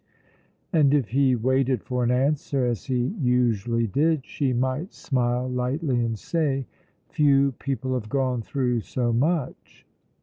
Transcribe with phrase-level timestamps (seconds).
[0.73, 6.03] And if he waited for an answer, as he usually did, she might smile lightly
[6.03, 6.65] and say:
[7.09, 9.85] "Few people have gone through so much."